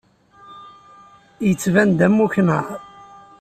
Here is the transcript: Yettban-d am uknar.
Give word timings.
Yettban-d 1.47 1.99
am 2.05 2.17
uknar. 2.25 2.67